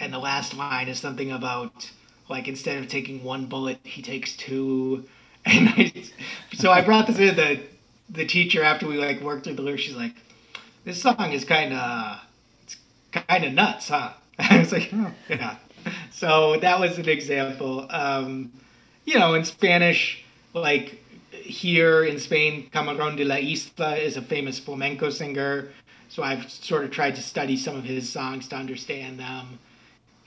[0.00, 1.90] and the last line is something about
[2.28, 5.04] like instead of taking one bullet, he takes two,
[5.44, 5.92] and I,
[6.54, 7.60] so I brought this in the
[8.10, 9.82] the teacher after we like worked through the lyrics.
[9.82, 10.14] She's like,
[10.84, 12.20] "This song is kind of
[12.64, 12.76] it's
[13.12, 15.56] kind of nuts, huh?" I was like, oh, "Yeah."
[16.10, 17.86] So that was an example.
[17.90, 18.52] Um,
[19.04, 24.58] you know, in Spanish, like here in Spain, Camarón de la Isla is a famous
[24.58, 25.68] flamenco singer.
[26.08, 29.58] So I've sort of tried to study some of his songs to understand them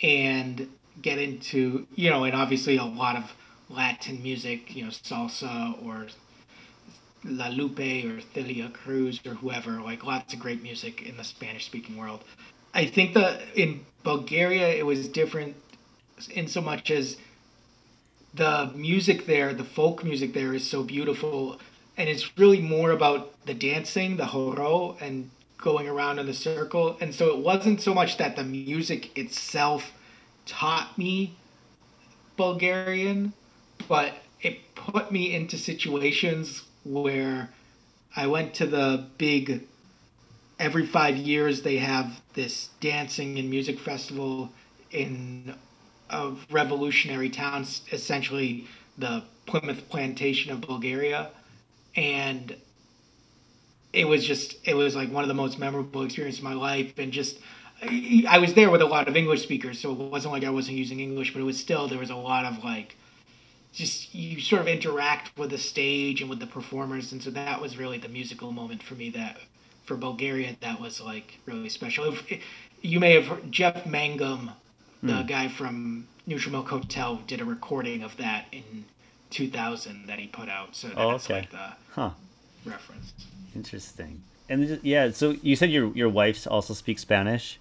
[0.02, 0.70] and
[1.02, 3.34] get into, you know, and obviously a lot of
[3.70, 6.08] Latin music, you know, salsa or
[7.24, 11.66] La Lupe or Celia Cruz or whoever, like lots of great music in the Spanish
[11.66, 12.24] speaking world.
[12.74, 15.56] I think that in Bulgaria it was different
[16.30, 17.18] in so much as
[18.34, 21.60] the music there, the folk music there is so beautiful
[21.98, 26.98] and it's really more about the dancing, the horo and going around in the circle.
[27.00, 29.92] And so it wasn't so much that the music itself
[30.46, 31.36] taught me
[32.38, 33.34] Bulgarian,
[33.88, 37.50] but it put me into situations where
[38.16, 39.68] I went to the big
[40.62, 44.52] every 5 years they have this dancing and music festival
[44.92, 45.56] in
[46.10, 51.32] a revolutionary town, essentially the Plymouth plantation of Bulgaria.
[51.96, 52.56] And
[53.92, 56.94] it was just, it was like one of the most memorable experiences of my life.
[57.00, 57.40] And just,
[57.82, 60.78] I was there with a lot of English speakers, so it wasn't like I wasn't
[60.78, 62.96] using English, but it was still, there was a lot of like,
[63.74, 67.12] just you sort of interact with the stage and with the performers.
[67.12, 69.40] And so that was really the musical moment for me that,
[69.84, 72.06] for Bulgaria, that was like really special.
[72.06, 72.42] If,
[72.82, 74.52] you may have heard Jeff Mangum
[75.04, 75.28] the mm.
[75.28, 78.86] guy from Neutral Milk Hotel did a recording of that in
[79.32, 80.76] 2000 that he put out.
[80.76, 81.34] So that's oh, okay.
[81.34, 82.12] like the huh.
[82.66, 83.14] reference.
[83.56, 84.22] Interesting.
[84.48, 87.58] And yeah, so you said your your wife also speaks Spanish,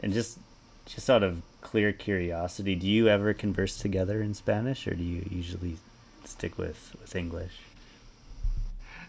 [0.00, 0.38] and just
[0.86, 5.26] just out of clear curiosity, do you ever converse together in Spanish, or do you
[5.30, 5.76] usually
[6.24, 7.52] stick with with English?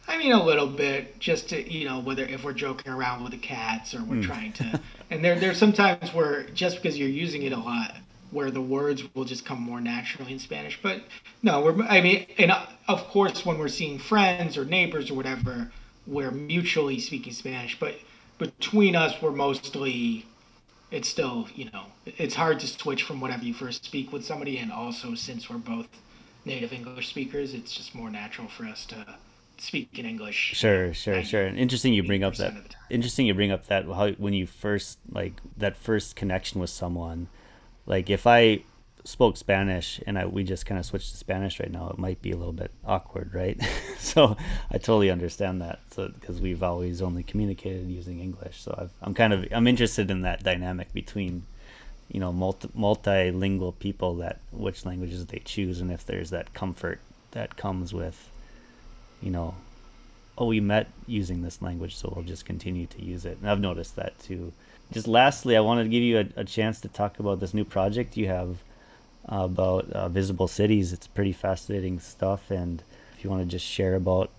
[0.07, 3.31] I mean, a little bit, just to you know, whether if we're joking around with
[3.31, 4.25] the cats or we're mm.
[4.25, 7.95] trying to, and there there's sometimes where just because you're using it a lot,
[8.31, 10.79] where the words will just come more naturally in Spanish.
[10.81, 11.03] But
[11.41, 15.15] no, we're I mean, and uh, of course when we're seeing friends or neighbors or
[15.15, 15.71] whatever,
[16.05, 17.79] we're mutually speaking Spanish.
[17.79, 17.95] But
[18.37, 20.25] between us, we're mostly,
[20.91, 24.57] it's still you know, it's hard to switch from whatever you first speak with somebody,
[24.59, 25.87] and also since we're both
[26.45, 29.15] native English speakers, it's just more natural for us to
[29.61, 30.53] speak in English.
[30.55, 31.45] Sure, sure, sure.
[31.45, 32.53] And interesting you bring up that.
[32.89, 37.27] Interesting you bring up that how when you first like that first connection with someone,
[37.85, 38.63] like if I
[39.03, 42.21] spoke Spanish and I we just kind of switched to Spanish right now, it might
[42.21, 43.59] be a little bit awkward, right?
[43.97, 44.35] so
[44.71, 45.79] I totally understand that.
[45.91, 50.11] So because we've always only communicated using English, so I've, I'm kind of I'm interested
[50.11, 51.43] in that dynamic between
[52.11, 56.99] you know multi, multilingual people that which languages they choose and if there's that comfort
[57.31, 58.29] that comes with
[59.25, 59.55] you know,
[60.37, 63.37] oh, we met using this language, so we'll just continue to use it.
[63.41, 64.53] And I've noticed that too.
[64.91, 67.65] Just lastly, I wanted to give you a, a chance to talk about this new
[67.65, 68.57] project you have
[69.25, 70.93] about uh, visible cities.
[70.93, 72.83] It's pretty fascinating stuff, and
[73.17, 74.29] if you want to just share about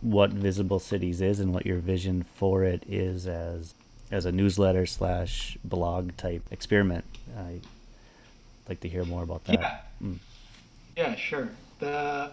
[0.00, 3.74] what visible cities is and what your vision for it is as
[4.10, 7.04] as a newsletter slash blog type experiment,
[7.38, 7.62] I'd
[8.68, 9.60] like to hear more about that.
[9.60, 10.18] Yeah, mm.
[10.96, 11.48] yeah, sure.
[11.78, 12.32] The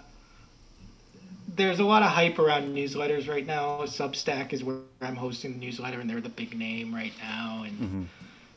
[1.60, 3.82] there's a lot of hype around newsletters right now.
[3.82, 7.64] Substack is where I'm hosting the newsletter, and they're the big name right now.
[7.66, 8.04] And mm-hmm.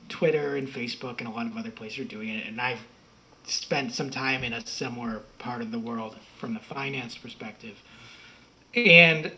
[0.08, 2.46] Twitter and Facebook and a lot of other places are doing it.
[2.46, 2.80] And I've
[3.44, 7.82] spent some time in a similar part of the world from the finance perspective.
[8.74, 9.32] And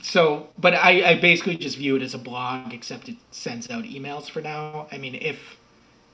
[0.00, 3.84] so, but I, I basically just view it as a blog, except it sends out
[3.84, 4.86] emails for now.
[4.92, 5.56] I mean, if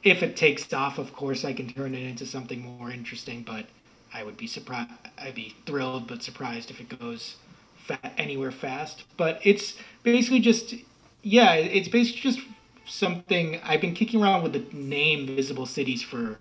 [0.02, 3.42] if it takes off, of course, I can turn it into something more interesting.
[3.42, 3.66] But
[4.12, 4.90] I would be surprised.
[5.18, 7.36] I'd be thrilled, but surprised if it goes
[7.76, 9.04] fa- anywhere fast.
[9.16, 10.74] But it's basically just,
[11.22, 12.40] yeah, it's basically just
[12.86, 16.38] something I've been kicking around with the name Visible Cities for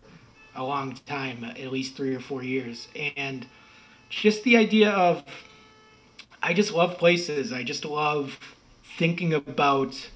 [0.56, 3.46] a long time, at least three or four years, and
[4.10, 5.24] just the idea of,
[6.42, 7.52] I just love places.
[7.52, 8.40] I just love
[8.98, 10.10] thinking about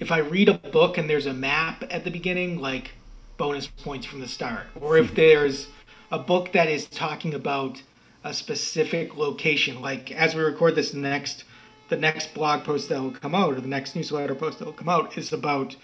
[0.00, 2.92] if I read a book and there's a map at the beginning, like
[3.36, 5.68] bonus points from the start, or if there's
[6.14, 7.82] a book that is talking about
[8.22, 9.82] a specific location.
[9.82, 11.42] Like as we record this next,
[11.88, 14.72] the next blog post that will come out, or the next newsletter post that will
[14.72, 15.74] come out, is about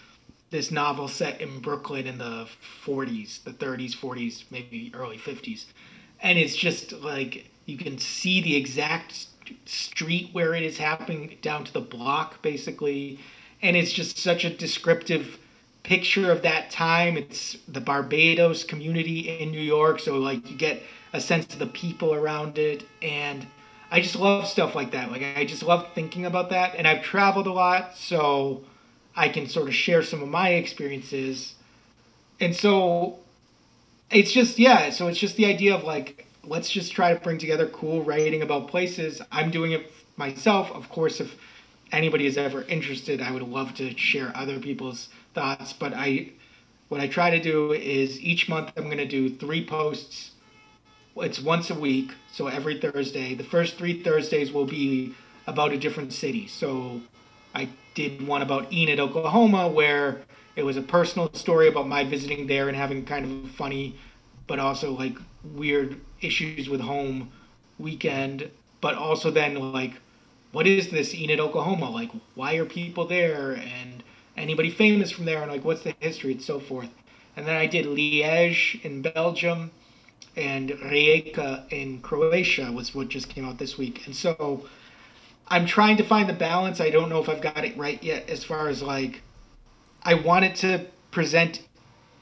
[0.51, 2.47] this novel set in Brooklyn in the
[2.87, 5.65] 40s, the 30s, 40s, maybe early 50s,
[6.21, 9.27] and it's just like You can see the exact
[9.65, 13.21] street where it is happening down to the block, basically.
[13.63, 15.39] And it's just such a descriptive
[15.91, 17.17] picture of that time.
[17.17, 20.81] It's the Barbados community in New York, so like you get
[21.13, 23.45] a sense of the people around it and
[23.91, 25.11] I just love stuff like that.
[25.11, 28.63] Like I just love thinking about that and I've traveled a lot, so
[29.17, 31.57] I can sort of share some of my experiences.
[32.39, 33.19] And so
[34.13, 37.39] it's just yeah, so it's just the idea of like let's just try to bring
[37.39, 39.21] together cool writing about places.
[39.33, 41.35] I'm doing it myself, of course if
[41.91, 46.33] anybody is ever interested, I would love to share other people's thoughts, but I
[46.89, 50.33] what I try to do is each month I'm going to do 3 posts
[51.17, 53.35] it's once a week, so every Thursday.
[53.35, 55.15] The first three Thursdays will be
[55.47, 56.47] about a different city.
[56.47, 57.01] So
[57.55, 60.23] I did one about Enid, Oklahoma, where
[60.57, 63.97] it was a personal story about my visiting there and having kind of funny,
[64.47, 67.31] but also like weird issues with home
[67.79, 68.51] weekend.
[68.81, 69.95] But also then like,
[70.53, 71.91] what is this Enid, Oklahoma?
[71.91, 73.53] Like, why are people there?
[73.53, 74.03] And
[74.37, 75.43] anybody famous from there?
[75.43, 76.91] And like, what's the history and so forth.
[77.37, 79.71] And then I did Liège in Belgium
[80.37, 84.07] and Rijeka in Croatia was what just came out this week.
[84.07, 84.67] And so
[85.49, 86.81] I'm trying to find the balance.
[86.81, 89.23] I don't know if I've got it right yet as far as like
[90.03, 91.63] I want it to present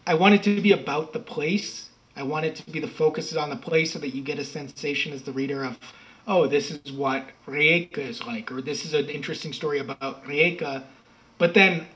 [0.07, 1.91] I want it to be about the place.
[2.17, 4.45] I want it to be the focus on the place so that you get a
[4.45, 5.79] sensation as the reader of
[6.27, 10.85] oh, this is what Rijeka is like or this is an interesting story about Rijeka.
[11.37, 11.87] But then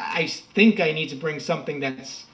[0.00, 2.26] I think I need to bring something that's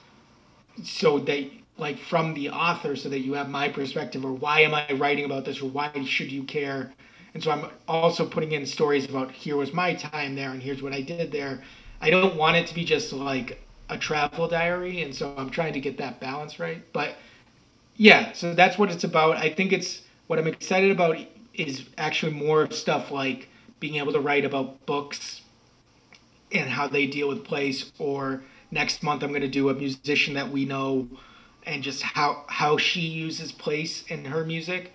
[0.83, 4.73] so that like from the author so that you have my perspective or why am
[4.73, 6.93] I writing about this or why should you care?
[7.33, 10.81] And so I'm also putting in stories about here was my time there and here's
[10.81, 11.61] what I did there.
[12.01, 15.73] I don't want it to be just like a travel diary and so I'm trying
[15.73, 16.81] to get that balance right.
[16.93, 17.15] But
[17.95, 19.37] yeah, so that's what it's about.
[19.37, 21.17] I think it's what I'm excited about
[21.53, 23.49] is actually more stuff like
[23.79, 25.41] being able to write about books
[26.51, 30.33] and how they deal with place or next month I'm going to do a musician
[30.35, 31.07] that we know
[31.65, 34.93] and just how how she uses place in her music.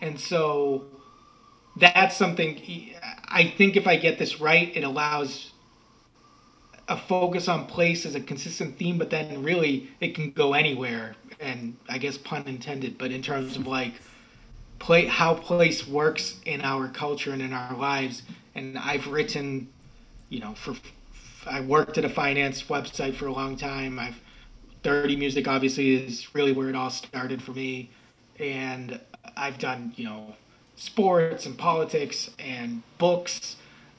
[0.00, 0.84] And so
[1.76, 2.62] that's something
[3.26, 5.50] i think if i get this right it allows
[6.86, 11.16] a focus on place as a consistent theme but then really it can go anywhere
[11.40, 13.94] and i guess pun intended but in terms of like
[14.78, 18.22] play how place works in our culture and in our lives.
[18.54, 19.68] And i've written
[20.34, 20.74] you know for
[21.46, 23.98] i worked at a finance website for a long time.
[23.98, 24.20] I've
[24.82, 27.90] dirty music obviously is really where it all started for me.
[28.40, 29.00] And
[29.36, 30.34] i've done you know
[30.76, 33.56] sports and politics and books.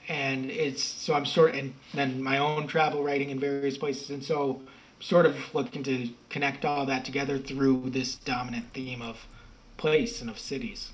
[0.10, 4.10] And it's so i'm sort and then my own travel writing in various places.
[4.10, 4.62] And so
[5.00, 9.28] sort of looking to connect all that together through this dominant theme of
[9.78, 10.92] place and of cities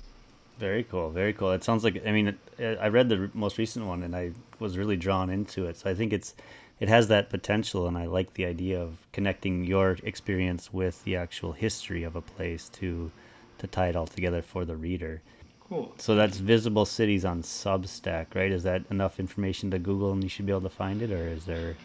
[0.58, 1.52] very cool very cool.
[1.52, 4.96] It sounds like i mean i read the most recent one and i was really
[4.96, 5.76] drawn into it.
[5.76, 6.34] So i think it's
[6.80, 11.16] it has that potential and i like the idea of connecting your experience with the
[11.16, 13.10] actual history of a place to
[13.58, 15.22] to tie it all together for the reader.
[15.68, 15.92] Cool.
[15.96, 18.52] So that's visible cities on substack right?
[18.52, 21.28] Is that enough information to google and you should be able to find it or
[21.28, 21.76] is there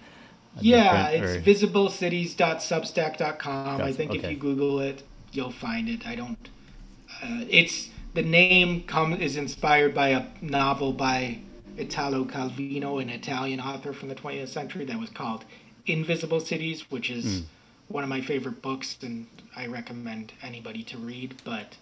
[0.59, 1.41] yeah it's or...
[1.68, 4.20] visiblecities.substack.com i think okay.
[4.20, 6.05] if you google it you'll find it.
[6.05, 6.49] I don't
[7.24, 11.38] uh, it's the name come is inspired by a novel by
[11.78, 15.45] Italo Calvino, an Italian author from the 20th century, that was called
[15.86, 17.45] Invisible Cities, which is mm.
[17.89, 21.36] one of my favorite books, and I recommend anybody to read.
[21.43, 21.78] But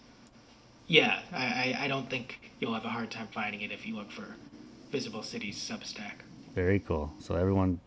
[0.88, 4.12] yeah, I, I don't think you'll have a hard time finding it if you look
[4.12, 4.36] for
[4.92, 6.16] Visible Cities Substack.
[6.54, 7.14] Very cool.
[7.20, 7.80] So everyone,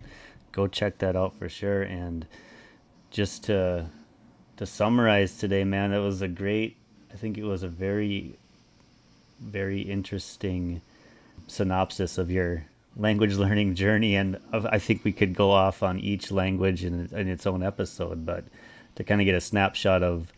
[0.52, 1.82] go check that out for sure.
[1.82, 2.26] And
[3.10, 3.90] just to
[4.56, 6.77] to summarize today, man, that was a great.
[7.18, 8.36] I think it was a very,
[9.40, 10.80] very interesting
[11.48, 12.64] synopsis of your
[12.96, 17.28] language learning journey and i think we could go off on each language in, in
[17.28, 18.44] its own episode but
[18.94, 20.32] to kind of get a snapshot of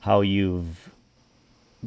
[0.00, 0.90] how you've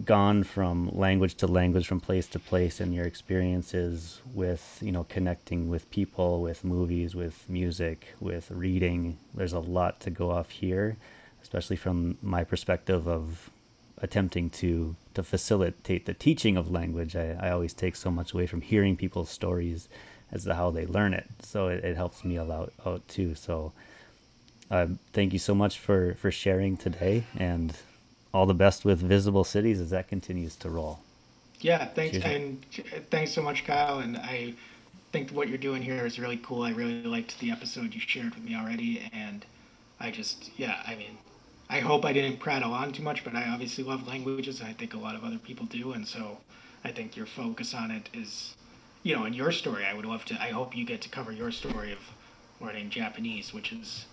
[0.05, 5.05] gone from language to language from place to place and your experiences with you know
[5.09, 9.17] connecting with people with movies with music with reading.
[9.33, 10.95] There's a lot to go off here
[11.43, 13.51] especially from my perspective of
[14.03, 18.45] attempting to to facilitate the teaching of language, I, I always take so much away
[18.45, 19.87] from hearing people's stories
[20.31, 21.25] as to how they learn it.
[21.41, 23.33] So it, it helps me a lot out too.
[23.35, 23.71] So
[24.69, 27.73] uh, thank you so much for for sharing today, and
[28.33, 30.99] all the best with Visible Cities as that continues to roll.
[31.61, 32.25] Yeah, thanks, Cheers.
[32.25, 32.65] and
[33.09, 33.99] thanks so much, Kyle.
[33.99, 34.53] And I
[35.13, 36.63] think what you're doing here is really cool.
[36.63, 39.45] I really liked the episode you shared with me already, and
[39.99, 41.17] I just, yeah, I mean,
[41.69, 44.61] I hope I didn't prattle on too much, but I obviously love languages.
[44.61, 46.37] I think a lot of other people do, and so
[46.83, 48.55] I think your focus on it is,
[49.01, 49.85] you know, in your story.
[49.85, 50.41] I would love to.
[50.41, 51.99] I hope you get to cover your story of
[52.61, 54.05] learning Japanese, which is,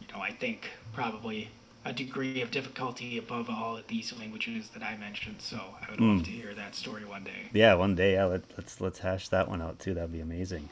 [0.00, 1.50] you know, I think probably
[1.84, 5.36] a degree of difficulty above all of these languages that I mentioned.
[5.40, 6.22] So I would love hmm.
[6.22, 7.50] to hear that story one day.
[7.52, 8.14] Yeah, one day.
[8.14, 9.94] Yeah, let, let's let's hash that one out too.
[9.94, 10.68] That'd be amazing.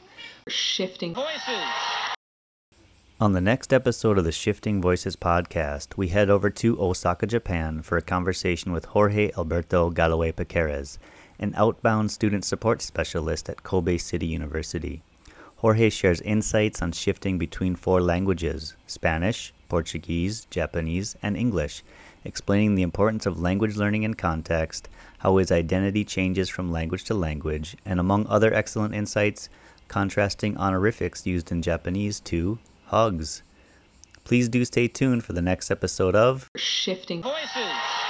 [0.47, 1.15] shifting,
[3.23, 7.81] On the next episode of the Shifting Voices podcast, we head over to Osaka, Japan
[7.81, 10.99] for a conversation with Jorge Alberto Galloway Piqueres,
[11.39, 15.03] an outbound student support specialist at Kobe City University.
[15.55, 21.81] Jorge shares insights on shifting between four languages Spanish, Portuguese, Japanese, and English,
[22.25, 27.13] explaining the importance of language learning in context, how his identity changes from language to
[27.13, 29.47] language, and among other excellent insights,
[29.87, 32.59] contrasting honorifics used in Japanese to
[32.93, 33.41] hugs.
[34.23, 37.23] Please do stay tuned for the next episode of shifting.
[37.23, 38.02] Voices.